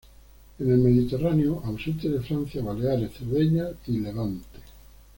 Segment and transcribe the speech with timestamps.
[0.57, 4.57] En el Mediterráneo, ausente en Francia, Baleares, Cerdeña y Levante.